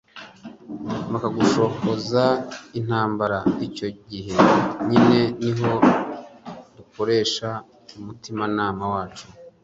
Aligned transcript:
bakagushozaho 1.11 2.41
intambara 2.79 3.37
icyo 3.67 3.87
gihe 4.09 4.35
nyine 4.87 5.19
niho 5.43 5.71
dukoresha 6.77 7.49
umutimanama 7.99 8.83
wacu 8.93 9.25